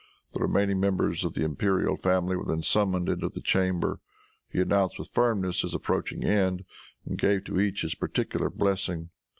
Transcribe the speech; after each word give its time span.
The 0.33 0.39
remaining 0.39 0.79
members 0.79 1.23
of 1.23 1.35
the 1.35 1.43
imperial 1.43 1.95
family 1.95 2.35
were 2.35 2.45
then 2.47 2.63
summoned 2.63 3.07
into 3.07 3.29
the 3.29 3.39
chamber. 3.39 3.99
He 4.49 4.59
announced 4.59 4.97
with 4.97 5.09
firmness 5.11 5.61
his 5.61 5.75
approaching 5.75 6.23
end, 6.23 6.65
and 7.05 7.19
gave 7.19 7.43
to 7.43 7.59
each 7.59 7.83
his 7.83 7.93
particular 7.93 8.49
blessing. 8.49 9.11